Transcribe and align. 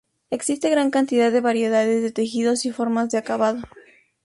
Existe 0.31 0.71
gran 0.71 0.89
cantidad 0.89 1.31
de 1.31 1.41
variedades 1.41 2.01
de 2.01 2.11
tejidos 2.11 2.65
y 2.65 2.71
formas 2.71 3.11
de 3.11 3.19
acabado. 3.19 3.61